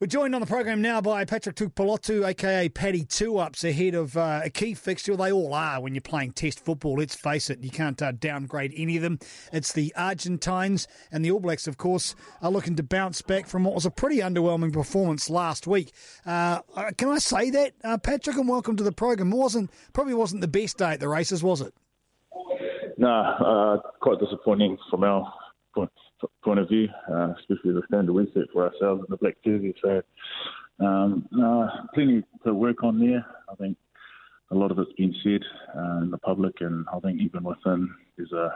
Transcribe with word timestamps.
We're 0.00 0.06
joined 0.06 0.32
on 0.36 0.40
the 0.40 0.46
program 0.46 0.80
now 0.80 1.00
by 1.00 1.24
Patrick 1.24 1.56
Tuipulotu, 1.56 2.24
aka 2.24 2.68
Paddy 2.68 3.02
Two 3.02 3.38
Ups, 3.38 3.64
ahead 3.64 3.96
of 3.96 4.16
uh, 4.16 4.42
a 4.44 4.48
key 4.48 4.74
fixture. 4.74 5.16
They 5.16 5.32
all 5.32 5.52
are 5.52 5.80
when 5.80 5.92
you're 5.92 6.02
playing 6.02 6.34
Test 6.34 6.64
football. 6.64 6.98
Let's 6.98 7.16
face 7.16 7.50
it, 7.50 7.64
you 7.64 7.70
can't 7.70 8.00
uh, 8.00 8.12
downgrade 8.12 8.72
any 8.76 8.94
of 8.94 9.02
them. 9.02 9.18
It's 9.52 9.72
the 9.72 9.92
Argentines 9.96 10.86
and 11.10 11.24
the 11.24 11.32
All 11.32 11.40
Blacks, 11.40 11.66
of 11.66 11.78
course, 11.78 12.14
are 12.40 12.50
looking 12.52 12.76
to 12.76 12.84
bounce 12.84 13.22
back 13.22 13.48
from 13.48 13.64
what 13.64 13.74
was 13.74 13.86
a 13.86 13.90
pretty 13.90 14.18
underwhelming 14.18 14.72
performance 14.72 15.28
last 15.28 15.66
week. 15.66 15.90
Uh, 16.24 16.60
uh 16.76 16.92
can 16.96 17.08
I 17.08 17.18
say 17.18 17.50
that, 17.50 17.72
uh, 17.82 17.98
Patrick? 17.98 18.36
And 18.36 18.48
welcome 18.48 18.76
to 18.76 18.84
the 18.84 18.92
program. 18.92 19.32
It 19.32 19.36
wasn't 19.36 19.68
probably 19.94 20.14
wasn't 20.14 20.42
the 20.42 20.46
best 20.46 20.78
day 20.78 20.92
at 20.92 21.00
the 21.00 21.08
races, 21.08 21.42
was 21.42 21.60
it? 21.60 21.74
No, 22.98 23.08
nah, 23.08 23.74
uh, 23.74 23.80
quite 24.00 24.20
disappointing 24.20 24.78
from 24.90 25.02
our 25.02 25.28
point 25.74 25.90
point 26.42 26.58
of 26.58 26.68
view, 26.68 26.88
uh, 27.10 27.34
especially 27.38 27.72
the 27.72 27.82
standard 27.88 28.12
we 28.12 28.30
set 28.34 28.50
for 28.52 28.66
ourselves 28.66 29.00
in 29.00 29.06
the 29.10 29.16
black 29.16 29.36
jersey. 29.44 29.74
So, 29.82 30.02
um, 30.80 31.28
uh, 31.42 31.68
plenty 31.94 32.22
to 32.44 32.54
work 32.54 32.82
on 32.82 32.98
there. 32.98 33.24
I 33.50 33.54
think 33.56 33.76
a 34.50 34.54
lot 34.54 34.70
of 34.70 34.78
it's 34.78 34.92
been 34.92 35.14
said 35.22 35.42
uh, 35.76 36.02
in 36.02 36.10
the 36.10 36.18
public, 36.18 36.60
and 36.60 36.86
I 36.92 37.00
think 37.00 37.20
even 37.20 37.42
within 37.44 37.94
there's 38.16 38.32
a 38.32 38.54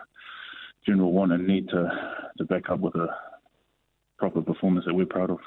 general 0.86 1.12
want 1.12 1.32
and 1.32 1.46
need 1.46 1.68
to 1.68 1.90
to 2.38 2.44
back 2.44 2.70
up 2.70 2.80
with 2.80 2.94
a 2.94 3.08
proper 4.18 4.40
performance 4.40 4.86
that 4.86 4.94
we're 4.94 5.06
proud 5.06 5.30
of. 5.30 5.38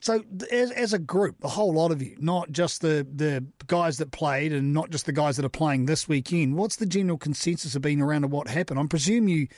So, 0.00 0.22
as, 0.52 0.70
as 0.70 0.92
a 0.92 0.98
group, 0.98 1.42
a 1.42 1.48
whole 1.48 1.72
lot 1.72 1.90
of 1.90 2.00
you, 2.00 2.16
not 2.20 2.52
just 2.52 2.82
the, 2.82 3.06
the 3.12 3.44
guys 3.66 3.98
that 3.98 4.12
played 4.12 4.52
and 4.52 4.72
not 4.72 4.90
just 4.90 5.06
the 5.06 5.12
guys 5.12 5.36
that 5.36 5.44
are 5.44 5.48
playing 5.48 5.86
this 5.86 6.06
weekend, 6.06 6.56
what's 6.56 6.76
the 6.76 6.86
general 6.86 7.18
consensus 7.18 7.74
of 7.74 7.82
being 7.82 8.00
around 8.00 8.22
of 8.22 8.30
what 8.30 8.46
happened? 8.46 8.78
I 8.78 8.86
presume 8.86 9.26
you 9.26 9.48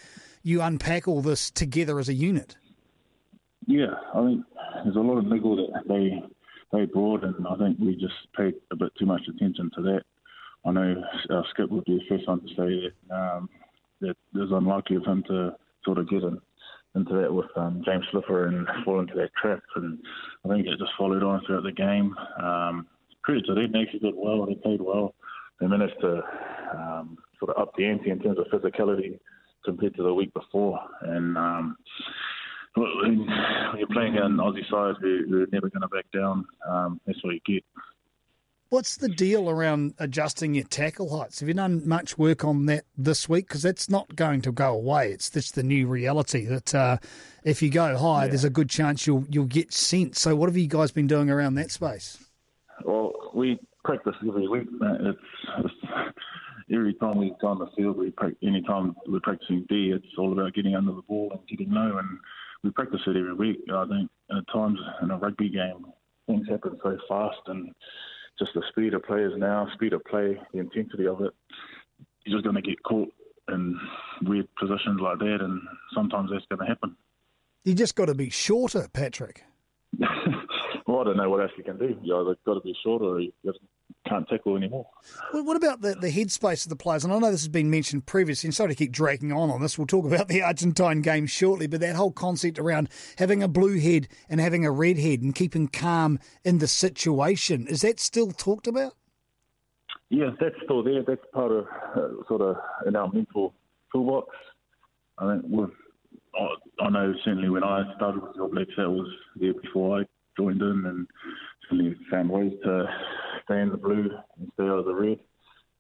you 0.43 0.62
unpack 0.62 1.07
all 1.07 1.21
this 1.21 1.51
together 1.51 1.99
as 1.99 2.09
a 2.09 2.15
unit. 2.15 2.57
Yeah, 3.67 3.95
I 4.15 4.27
think 4.27 4.45
there's 4.85 4.97
a 4.97 5.01
lot 5.01 5.19
of 5.19 5.27
niggle 5.27 5.57
that 5.57 5.87
they 5.87 6.23
they 6.73 6.87
brought, 6.87 7.25
and 7.25 7.47
I 7.47 7.57
think 7.57 7.79
we 7.79 7.95
just 7.97 8.15
paid 8.37 8.55
a 8.71 8.77
bit 8.77 8.93
too 8.98 9.07
much 9.07 9.23
attention 9.29 9.71
to 9.77 9.83
that. 9.83 10.03
I 10.64 10.73
know 10.73 11.03
our 11.31 11.45
skip 11.51 11.70
would 11.70 11.84
be 11.84 11.98
the 11.98 12.17
first 12.17 12.29
one 12.29 12.41
to 12.41 12.48
say 12.48 12.92
that 13.09 13.14
um, 13.14 13.48
that 14.01 14.11
it 14.11 14.39
was 14.39 14.51
unlikely 14.53 14.97
of 14.97 15.05
him 15.05 15.23
to 15.29 15.56
sort 15.84 15.98
of 15.98 16.09
get 16.09 16.23
in, 16.23 16.39
into 16.95 17.14
that 17.20 17.33
with 17.33 17.47
um, 17.57 17.83
James 17.84 18.05
Slipper 18.11 18.47
and 18.47 18.67
fall 18.84 19.01
into 19.01 19.14
that 19.14 19.31
trap, 19.41 19.62
and 19.77 19.98
I 20.45 20.48
think 20.48 20.67
it 20.67 20.79
just 20.79 20.92
followed 20.98 21.23
on 21.23 21.42
throughout 21.47 21.64
the 21.64 21.73
game. 21.73 22.14
Um, 22.42 22.86
credit 23.23 23.45
to 23.47 23.55
them, 23.55 23.73
they 23.73 23.81
actually 23.81 24.01
did 24.01 24.14
well. 24.17 24.47
They 24.47 24.55
played 24.55 24.81
well. 24.81 25.14
They 25.61 25.67
managed 25.67 26.01
to 26.01 26.23
um, 26.75 27.19
sort 27.39 27.55
of 27.55 27.61
up 27.61 27.75
the 27.77 27.86
ante 27.86 28.11
in 28.11 28.20
terms 28.20 28.39
of 28.39 28.47
physicality 28.47 29.19
compared 29.64 29.94
to 29.97 30.03
the 30.03 30.14
week 30.14 30.33
before. 30.34 30.78
And 31.03 31.36
um, 31.36 31.77
when 32.75 33.27
you're 33.78 33.89
playing 33.89 34.17
an 34.17 34.36
Aussie 34.36 34.69
side 34.70 34.97
who, 35.00 35.25
who 35.28 35.42
are 35.42 35.48
never 35.52 35.69
going 35.69 35.83
to 35.83 35.89
back 35.89 36.06
down, 36.12 36.44
um, 36.69 37.00
that's 37.06 37.22
what 37.25 37.34
you 37.34 37.41
get. 37.47 37.64
What's 38.70 38.98
the 38.98 39.08
deal 39.08 39.50
around 39.50 39.94
adjusting 39.98 40.55
your 40.55 40.64
tackle 40.64 41.19
heights? 41.19 41.41
Have 41.41 41.48
you 41.48 41.55
done 41.55 41.89
much 41.89 42.17
work 42.17 42.44
on 42.44 42.67
that 42.67 42.84
this 42.97 43.28
week? 43.28 43.48
Because 43.48 43.62
that's 43.62 43.91
not 43.91 44.14
going 44.14 44.42
to 44.42 44.52
go 44.52 44.72
away. 44.72 45.11
It's 45.11 45.28
just 45.28 45.56
the 45.56 45.64
new 45.64 45.89
reality 45.89 46.47
that 46.47 46.72
uh, 46.72 46.98
if 47.42 47.62
you 47.62 47.70
go 47.70 47.97
high, 47.97 48.24
yeah. 48.24 48.28
there's 48.28 48.45
a 48.45 48.50
good 48.50 48.70
chance 48.70 49.08
you'll 49.08 49.24
you'll 49.28 49.47
get 49.47 49.72
sent. 49.72 50.17
So, 50.17 50.36
what 50.36 50.48
have 50.48 50.56
you 50.56 50.69
guys 50.69 50.92
been 50.92 51.08
doing 51.08 51.30
around 51.30 51.55
that 51.55 51.72
space? 51.72 52.17
Well, 52.84 53.12
we 53.34 53.58
practice 53.84 54.14
every 54.27 54.47
week. 54.47 54.69
It's, 54.80 55.19
it's 55.64 55.74
every 56.73 56.95
time 56.95 57.19
we 57.19 57.35
go 57.41 57.49
on 57.49 57.59
the 57.59 57.69
field, 57.77 57.99
we 57.99 58.13
any 58.43 58.63
time 58.63 58.95
we're 59.07 59.21
practicing 59.21 59.67
D, 59.69 59.93
it's 59.95 60.07
all 60.19 60.33
about 60.33 60.55
getting 60.55 60.75
under 60.75 60.93
the 60.93 61.03
ball 61.03 61.31
and 61.33 61.47
getting 61.49 61.73
low, 61.73 61.99
and 61.99 62.19
we 62.63 62.71
practice 62.71 63.01
it 63.07 63.17
every 63.17 63.35
week. 63.35 63.59
I 63.73 63.87
think 63.87 64.11
at 64.31 64.53
times 64.53 64.79
in 65.03 65.11
a 65.11 65.19
rugby 65.19 65.48
game, 65.48 65.87
things 66.27 66.48
happen 66.48 66.79
so 66.83 66.97
fast, 67.09 67.41
and 67.47 67.73
just 68.39 68.53
the 68.55 68.63
speed 68.71 68.95
of 68.95 69.03
players 69.05 69.35
now, 69.37 69.69
speed 69.75 69.93
of 69.93 70.05
play, 70.05 70.39
the 70.53 70.61
intensity 70.61 71.07
of 71.07 71.21
it, 71.21 71.33
you're 72.25 72.39
just 72.39 72.45
going 72.45 72.63
to 72.63 72.69
get 72.69 72.83
caught 72.83 73.13
in 73.48 73.79
weird 74.23 74.48
positions 74.57 75.01
like 75.01 75.19
that, 75.19 75.39
and 75.41 75.61
sometimes 75.95 76.30
that's 76.33 76.45
going 76.47 76.61
to 76.61 76.67
happen. 76.67 76.97
You 77.64 77.75
just 77.75 77.95
got 77.95 78.07
to 78.07 78.14
be 78.14 78.30
shorter, 78.30 78.89
Patrick. 78.92 79.45
well, 80.86 81.01
I 81.01 81.05
don't 81.05 81.17
know 81.17 81.29
what 81.29 81.41
else 81.41 81.51
you 81.59 81.64
can 81.64 81.79
do. 81.79 81.98
You 82.03 82.17
either 82.17 82.36
got 82.47 82.55
to 82.55 82.61
be 82.61 82.75
shorter, 82.83 83.05
or 83.05 83.20
you 83.20 83.33
can't 84.11 84.29
tackle 84.29 84.57
anymore. 84.57 84.87
Well, 85.33 85.45
what 85.45 85.57
about 85.57 85.81
the, 85.81 85.95
the 85.95 86.11
headspace 86.11 86.67
of 86.67 86.71
the 86.71 86.77
players? 86.77 87.05
And 87.05 87.13
I 87.13 87.19
know 87.19 87.31
this 87.31 87.43
has 87.43 87.48
been 87.48 87.71
mentioned 87.71 88.07
previously, 88.07 88.48
and 88.48 88.55
sorry 88.55 88.71
to 88.71 88.75
keep 88.75 88.93
dragging 88.93 89.33
on 89.33 89.51
on 89.51 89.63
this. 89.63 89.79
We'll 89.79 89.87
talk 89.87 90.05
about 90.05 90.29
the 90.29 90.43
Argentine 90.43 91.01
game 91.01 91.27
shortly, 91.27 91.67
but 91.69 91.81
that 91.81 91.95
whole 91.95 92.11
concept 92.11 92.59
around 92.59 92.89
having 93.19 93.43
a 93.43 93.48
blue 93.48 93.79
head 93.79 94.09
and 94.29 94.41
having 94.41 94.67
a 94.67 94.71
red 94.73 94.98
head 94.98 95.23
and 95.23 95.35
keeping 95.35 95.69
calm 95.69 96.19
in 96.45 96.59
the 96.59 96.67
situation, 96.67 97.67
is 97.69 97.83
that 97.83 98.01
still 98.01 98.33
talked 98.33 98.67
about? 98.67 98.95
Yeah, 100.11 100.31
that's 100.41 100.57
still 100.65 100.83
there. 100.83 101.05
That's 101.07 101.25
part 101.33 101.53
of 101.53 101.67
uh, 101.97 102.09
sort 102.27 102.42
of 102.42 102.57
in 102.87 102.97
our 102.97 103.09
mental 103.13 103.55
toolbox. 103.92 104.35
I 105.19 105.35
think 105.35 105.45
with, 105.48 105.71
I 106.81 106.91
know 106.91 107.15
certainly 107.25 107.48
when 107.48 107.63
I 107.63 107.85
started 107.97 108.23
with 108.23 108.35
the 108.35 108.41
All 108.41 108.48
Blacks, 108.48 108.73
that 108.77 108.91
was 108.91 109.09
there 109.37 109.55
before 109.55 110.01
I 110.01 110.05
joined 110.37 110.63
in, 110.63 110.85
and 110.87 111.07
certainly 111.69 111.97
found 112.11 112.31
ways 112.31 112.53
to 112.65 112.87
stay 113.50 113.61
in 113.61 113.70
the 113.70 113.77
blue 113.77 114.11
and 114.38 114.50
stay 114.55 114.64
out 114.64 114.78
of 114.78 114.84
the 114.84 114.94
red. 114.94 115.18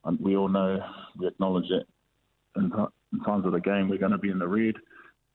And 0.04 0.18
we 0.20 0.36
all 0.36 0.48
know, 0.48 0.80
we 1.18 1.28
acknowledge 1.28 1.68
that 1.68 1.84
in, 2.56 2.72
in 3.12 3.20
times 3.20 3.46
of 3.46 3.52
the 3.52 3.60
game 3.60 3.88
we're 3.88 3.98
going 3.98 4.12
to 4.12 4.18
be 4.18 4.30
in 4.30 4.38
the 4.38 4.48
red. 4.48 4.74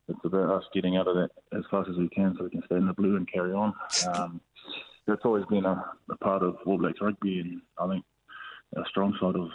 It's 0.07 0.19
about 0.23 0.51
us 0.51 0.63
getting 0.73 0.97
out 0.97 1.07
of 1.07 1.15
that 1.15 1.29
as 1.57 1.63
fast 1.71 1.89
as 1.89 1.97
we 1.97 2.09
can 2.09 2.35
so 2.37 2.43
we 2.43 2.49
can 2.49 2.63
stay 2.65 2.75
in 2.75 2.85
the 2.85 2.93
blue 2.93 3.15
and 3.15 3.31
carry 3.31 3.53
on. 3.53 3.73
Um, 4.13 4.41
that's 5.07 5.21
always 5.23 5.45
been 5.45 5.65
a, 5.65 5.83
a, 6.11 6.17
part 6.17 6.43
of 6.43 6.57
All 6.65 6.77
Blacks 6.77 6.99
rugby, 7.01 7.39
and 7.39 7.61
I 7.79 7.87
think 7.87 8.05
a 8.75 8.81
strong 8.89 9.15
side 9.19 9.35
of, 9.35 9.49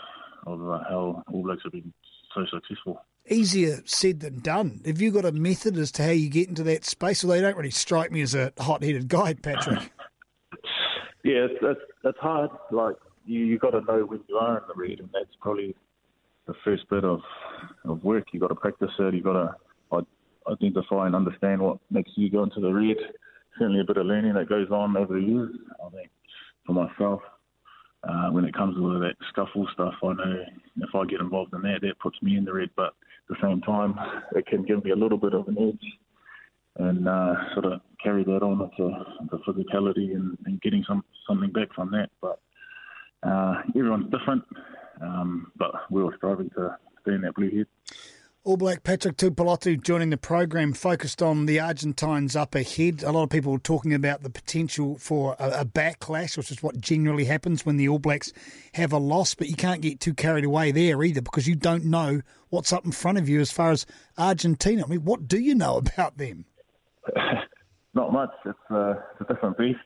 of 0.47 0.71
uh, 0.71 0.81
how 0.89 1.23
All 1.33 1.43
Blacks 1.43 1.63
have 1.65 1.73
been 1.73 1.93
so 2.35 2.45
successful. 2.51 3.05
Easier 3.29 3.83
said 3.85 4.21
than 4.21 4.41
done. 4.41 4.81
Have 4.87 5.01
you 5.01 5.13
got 5.13 5.25
a 5.25 5.33
method 5.33 5.77
as 5.77 5.93
to 5.93 6.05
how 6.05 6.11
you 6.11 6.29
get 6.29 6.49
into 6.49 6.63
that 6.65 6.85
space? 6.85 7.23
Well, 7.23 7.37
they 7.37 7.43
don't 7.43 7.57
really 7.57 7.71
strike 7.71 8.11
me 8.11 8.23
as 8.23 8.35
a 8.35 8.53
hot-headed 8.59 9.09
guy, 9.09 9.35
Patrick. 9.35 9.79
yeah, 11.23 11.47
it's, 11.47 11.59
it's, 11.63 11.81
it's 12.05 12.19
hard. 12.19 12.51
Like 12.71 12.97
you, 13.25 13.41
you 13.41 13.59
got 13.59 13.71
to 13.71 13.81
know 13.81 14.05
when 14.05 14.21
you 14.29 14.37
are 14.37 14.59
in 14.59 14.65
the 14.69 14.75
red, 14.81 15.01
and 15.01 15.09
that's 15.13 15.35
probably 15.41 15.75
the 16.47 16.55
first 16.65 16.89
bit 16.89 17.05
of 17.05 17.21
of 17.85 18.03
work. 18.05 18.27
You 18.33 18.41
got 18.41 18.49
to 18.49 18.55
practice 18.55 18.91
it. 18.99 19.15
You 19.15 19.23
got 19.23 19.33
to 19.33 19.55
identify 20.51 21.07
and 21.07 21.15
understand 21.15 21.61
what 21.61 21.79
makes 21.91 22.11
you 22.17 22.31
go 22.31 22.43
into 22.43 22.61
the 22.61 22.73
red. 22.73 22.97
Certainly, 23.59 23.81
a 23.81 23.85
bit 23.85 23.97
of 23.97 24.07
learning 24.07 24.35
that 24.35 24.49
goes 24.49 24.71
on 24.71 24.97
over 24.97 25.15
the 25.15 25.27
years. 25.27 25.51
I 25.85 25.91
think 25.91 26.11
for 26.67 26.73
myself, 26.73 27.21
uh, 28.05 28.31
when 28.31 28.45
it 28.45 28.55
comes 28.55 28.77
to 28.77 28.83
all 28.83 29.01
that 29.01 29.17
scuffle 29.31 29.69
stuff, 29.73 29.95
I 30.03 30.13
know 30.13 30.45
if 30.79 30.95
I 30.95 31.05
get 31.05 31.21
involved 31.21 31.53
in 31.55 31.63
that, 31.63 31.81
that 31.83 31.99
puts 32.01 32.21
me 32.23 32.37
in 32.37 32.45
the 32.45 32.53
red. 32.53 32.71
But 32.77 32.95
at 32.95 33.29
the 33.29 33.37
same 33.43 33.61
time, 33.63 33.95
it 34.35 34.47
can 34.47 34.65
give 34.65 34.85
me 34.85 34.93
a 34.93 34.97
little 34.97 35.19
bit 35.19 35.35
of 35.35 35.49
an 35.49 35.57
edge 35.59 35.87
and 36.77 37.09
uh, 37.09 37.35
sort 37.55 37.67
of 37.67 37.81
carry 38.03 38.25
that 38.25 38.43
on 38.43 38.61
into, 38.61 39.05
the 39.31 39.39
physicality 39.39 40.15
and, 40.15 40.37
and, 40.47 40.61
getting 40.61 40.85
some 40.87 41.05
something 41.29 41.51
back 41.51 41.73
from 41.75 41.91
that. 41.93 42.11
But 42.21 42.41
uh, 43.23 43.63
everyone's 43.77 44.11
different, 44.11 44.43
um, 45.01 45.53
but 45.57 45.73
we're 45.91 46.05
all 46.05 46.13
striving 46.17 46.51
to 46.51 46.77
stay 47.03 47.13
in 47.13 47.23
that 47.23 47.35
blue 47.35 47.51
head. 47.51 47.67
All 48.43 48.57
Black 48.57 48.85
Patrick 48.85 49.19
Tuipulotu 49.19 49.79
joining 49.83 50.09
the 50.09 50.17
program, 50.17 50.73
focused 50.73 51.21
on 51.21 51.45
the 51.45 51.61
Argentines 51.61 52.35
up 52.35 52.55
ahead. 52.55 53.03
A 53.03 53.13
lot 53.13 53.25
of 53.25 53.29
people 53.29 53.59
talking 53.59 53.93
about 53.93 54.23
the 54.23 54.31
potential 54.31 54.97
for 54.97 55.37
a, 55.39 55.61
a, 55.61 55.65
backlash, 55.67 56.39
which 56.39 56.51
is 56.51 56.63
what 56.63 56.81
generally 56.81 57.27
happens 57.27 57.67
when 57.67 57.77
the 57.77 57.87
All 57.87 57.99
Blacks 57.99 58.33
have 58.73 58.95
a 58.95 58.99
loss. 58.99 59.35
But 59.35 59.49
you 59.49 59.57
can't 59.57 59.83
get 59.83 60.01
too 60.01 60.15
carried 60.15 60.47
away 60.47 60.73
there 60.73 61.03
either 61.03 61.21
because 61.21 61.47
you 61.47 61.55
don't 61.55 61.85
know 61.85 62.23
what's 62.49 62.73
up 62.73 62.87
in 62.87 62.93
front 62.93 63.19
of 63.19 63.29
you 63.29 63.41
as 63.41 63.53
far 63.53 63.73
as 63.73 63.85
Argentina. 64.17 64.85
I 64.85 64.89
mean, 64.89 65.05
what 65.05 65.29
do 65.29 65.39
you 65.39 65.55
know 65.55 65.77
about 65.97 66.17
them? 66.17 66.47
not 67.95 68.13
much. 68.13 68.31
It's, 68.45 68.59
uh, 68.71 68.95
it's 69.13 69.29
a 69.29 69.33
different 69.33 69.59
beast. 69.59 69.79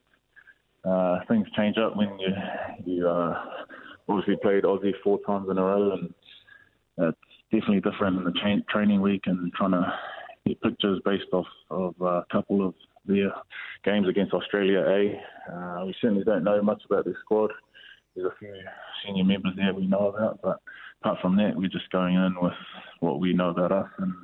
Uh, 0.84 1.20
things 1.28 1.46
change 1.56 1.78
up 1.78 1.96
when 1.96 2.18
you 2.18 2.28
you 2.84 3.08
uh, 3.08 3.42
obviously 4.08 4.36
played 4.42 4.64
Aussie 4.64 4.92
four 5.02 5.18
times 5.26 5.48
in 5.50 5.56
a 5.56 5.62
row, 5.62 5.92
and 5.92 6.14
it's 6.98 7.18
definitely 7.50 7.80
different 7.80 8.18
in 8.18 8.24
the 8.24 8.32
cha- 8.32 8.72
training 8.72 9.00
week 9.00 9.22
and 9.26 9.50
trying 9.54 9.70
to 9.70 9.92
get 10.46 10.60
pictures 10.60 11.00
based 11.04 11.32
off 11.32 11.46
of 11.70 11.94
a 12.00 12.24
couple 12.30 12.66
of 12.66 12.74
their 13.06 13.32
games 13.84 14.08
against 14.08 14.34
Australia. 14.34 14.80
A, 14.80 15.52
uh, 15.52 15.86
we 15.86 15.94
certainly 16.00 16.24
don't 16.24 16.44
know 16.44 16.62
much 16.62 16.82
about 16.84 17.04
their 17.06 17.16
squad. 17.22 17.50
There's 18.14 18.30
a 18.30 18.38
few 18.38 18.54
senior 19.04 19.24
members 19.24 19.54
there 19.56 19.74
we 19.74 19.86
know 19.86 20.08
about, 20.08 20.40
but 20.42 20.60
apart 21.00 21.18
from 21.20 21.36
that, 21.36 21.56
we're 21.56 21.68
just 21.68 21.90
going 21.90 22.14
in 22.14 22.34
with 22.40 22.52
what 23.00 23.20
we 23.20 23.32
know 23.32 23.50
about 23.50 23.72
us 23.72 23.88
and 23.98 24.14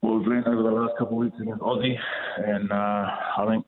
what 0.00 0.18
we've 0.18 0.26
learned 0.26 0.46
over 0.46 0.62
the 0.62 0.70
last 0.70 0.92
couple 0.98 1.16
of 1.18 1.24
weeks 1.24 1.36
against 1.40 1.62
Aussie, 1.62 1.96
and 2.38 2.70
uh, 2.70 3.06
I 3.38 3.46
think 3.48 3.66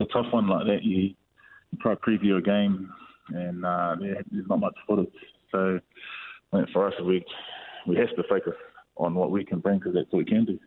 a 0.00 0.04
tough 0.06 0.26
one 0.32 0.46
like 0.48 0.66
that, 0.66 0.82
you, 0.82 0.96
you 0.98 1.78
try 1.80 1.94
to 1.94 2.00
preview 2.00 2.38
a 2.38 2.42
game, 2.42 2.90
and 3.28 3.64
uh, 3.64 3.96
there's 4.00 4.48
not 4.48 4.60
much 4.60 4.74
footage. 4.86 5.12
So 5.50 5.80
I 6.52 6.56
think 6.56 6.70
for 6.70 6.86
us, 6.88 6.94
we 7.04 7.24
we 7.86 7.96
have 7.96 8.14
to 8.16 8.22
focus 8.28 8.54
on 8.96 9.14
what 9.14 9.30
we 9.30 9.44
can 9.44 9.60
bring 9.60 9.78
because 9.78 9.94
that's 9.94 10.06
what 10.10 10.18
we 10.18 10.24
can 10.24 10.44
do. 10.44 10.58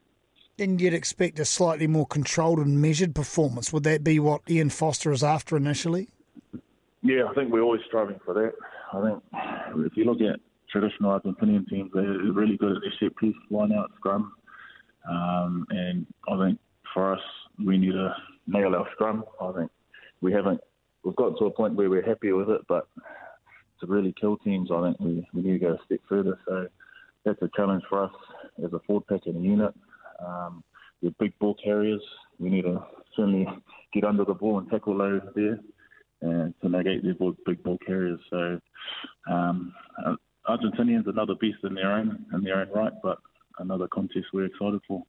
then 0.57 0.79
you'd 0.79 0.93
expect 0.93 1.39
a 1.39 1.45
slightly 1.45 1.87
more 1.87 2.05
controlled 2.05 2.59
and 2.59 2.81
measured 2.81 3.15
performance. 3.15 3.71
Would 3.73 3.83
that 3.83 4.03
be 4.03 4.19
what 4.19 4.41
Ian 4.49 4.69
Foster 4.69 5.11
is 5.11 5.23
after 5.23 5.57
initially? 5.57 6.09
Yeah, 7.03 7.23
I 7.29 7.33
think 7.33 7.51
we're 7.51 7.61
always 7.61 7.81
striving 7.87 8.19
for 8.23 8.33
that. 8.35 8.53
I 8.93 9.01
think 9.01 9.23
if 9.87 9.97
you 9.97 10.05
look 10.05 10.21
at 10.21 10.39
traditional 10.71 11.19
Argentinian 11.19 11.67
teams, 11.67 11.91
they're 11.93 12.03
really 12.03 12.57
good 12.57 12.75
at 12.75 12.81
their 12.81 12.93
set 12.99 13.17
piece, 13.17 13.35
line 13.49 13.71
out, 13.73 13.91
scrum. 13.97 14.33
Um, 15.09 15.65
and 15.69 16.05
I 16.29 16.37
think 16.45 16.59
for 16.93 17.13
us, 17.13 17.21
we 17.63 17.77
need 17.77 17.93
to 17.93 18.15
nail 18.47 18.75
our 18.75 18.87
scrum. 18.93 19.23
I 19.41 19.51
think 19.51 19.71
we 20.21 20.31
haven't, 20.31 20.61
we've 21.03 21.15
got 21.15 21.37
to 21.37 21.45
a 21.45 21.51
point 21.51 21.75
where 21.75 21.89
we're 21.89 22.05
happy 22.05 22.31
with 22.31 22.49
it, 22.49 22.61
but 22.67 22.87
to 23.79 23.87
really 23.87 24.13
kill 24.19 24.37
teams, 24.37 24.69
I 24.71 24.83
think 24.83 24.99
we, 24.99 25.27
we 25.33 25.41
need 25.41 25.59
to 25.59 25.65
go 25.65 25.73
a 25.73 25.85
step 25.85 25.99
further. 26.07 26.37
So 26.47 26.67
that's 27.25 27.41
a 27.41 27.49
challenge 27.55 27.83
for 27.89 28.03
us 28.03 28.11
as 28.63 28.73
a 28.73 28.79
forward 28.85 29.07
pack 29.07 29.21
and 29.25 29.37
a 29.37 29.39
unit. 29.39 29.73
Um, 30.25 30.63
we're 31.01 31.11
big 31.19 31.37
ball 31.39 31.55
carriers. 31.63 32.01
We 32.39 32.49
need 32.49 32.63
to 32.63 32.83
certainly 33.15 33.47
get 33.93 34.03
under 34.03 34.23
the 34.23 34.33
ball 34.33 34.59
and 34.59 34.69
tackle 34.69 34.95
low 34.95 35.19
there 35.35 35.59
and 36.21 36.53
to 36.61 36.69
negate 36.69 37.03
their 37.03 37.15
big 37.45 37.63
ball 37.63 37.79
carriers. 37.85 38.19
So 38.29 38.59
um, 39.29 39.73
Argentinians 40.47 41.07
another 41.07 41.33
beast 41.39 41.59
in 41.63 41.73
their 41.73 41.91
own 41.91 42.25
in 42.33 42.43
their 42.43 42.61
own 42.61 42.69
right, 42.73 42.93
but 43.03 43.19
another 43.61 43.87
contest 43.87 44.27
we're 44.33 44.45
excited 44.45 44.81
for. 44.87 45.03